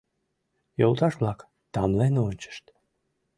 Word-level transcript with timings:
Йолташ-влак 0.79 1.39
тамлен 1.73 2.13
ончышт. 2.25 2.65